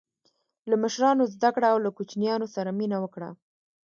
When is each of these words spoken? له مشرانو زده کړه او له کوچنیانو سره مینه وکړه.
له 0.69 0.75
مشرانو 0.83 1.23
زده 1.33 1.49
کړه 1.55 1.67
او 1.73 1.77
له 1.85 1.89
کوچنیانو 1.97 2.47
سره 2.55 2.69
مینه 2.79 2.97
وکړه. 3.01 3.29